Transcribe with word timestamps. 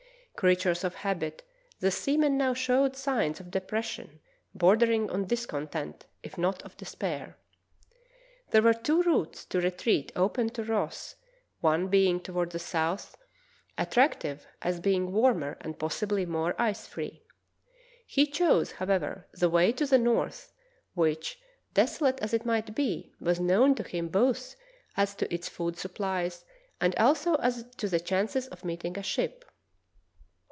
Creatures 0.37 0.83
of 0.83 0.95
habit, 0.95 1.43
the 1.81 1.91
sea 1.91 2.17
men 2.17 2.35
now 2.35 2.51
showed 2.55 2.95
signs 2.95 3.39
of 3.39 3.51
depression 3.51 4.19
bordering 4.55 5.07
on 5.11 5.25
dis 5.25 5.45
content 5.45 6.07
if 6.23 6.35
not 6.35 6.63
of 6.63 6.75
despair. 6.77 7.37
There 8.49 8.63
were 8.63 8.73
two 8.73 9.03
routes 9.03 9.45
of 9.53 9.63
retreat 9.63 10.11
open 10.15 10.49
to 10.51 10.63
Ross, 10.63 11.15
one 11.59 11.89
being 11.89 12.19
toward 12.19 12.53
the 12.53 12.57
south, 12.57 13.15
attractive 13.77 14.47
as 14.63 14.79
being 14.79 15.11
warmer 15.11 15.59
Boothia 15.59 15.59
Peninsula 15.59 15.59
and 15.59 15.61
North 15.61 15.61
Somerset. 15.61 15.65
and 15.65 15.79
possibly 16.07 16.25
more 16.25 16.55
ice 16.59 16.87
free. 16.87 17.23
He 18.07 18.25
chose, 18.25 18.71
however, 18.71 19.27
the 19.33 19.47
way 19.49 19.71
to 19.73 19.85
the 19.85 19.99
north, 19.99 20.51
which, 20.95 21.37
desolate 21.75 22.19
as 22.19 22.33
it 22.33 22.47
might 22.47 22.73
be, 22.73 23.13
was 23.19 23.39
known 23.39 23.75
to 23.75 23.83
him 23.83 24.07
both 24.07 24.55
as 24.97 25.13
to 25.17 25.31
its 25.31 25.47
food 25.47 25.77
supplies 25.77 26.43
and 26.79 26.95
also 26.95 27.35
as 27.35 27.63
to 27.77 27.87
the 27.87 27.99
chances 27.99 28.47
of 28.47 28.65
meeting 28.65 28.97
a 28.97 29.03
ship. 29.03 29.45